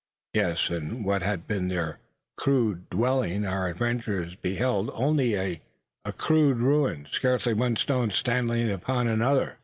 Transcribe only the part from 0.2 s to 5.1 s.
Yes in what had been their rude dwelling our adventurers beheld